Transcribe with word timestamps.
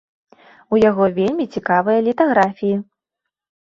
У 0.75 0.79
яго 0.89 1.05
вельмі 1.19 1.45
цікавыя 1.55 1.99
літаграфіі. 2.09 2.75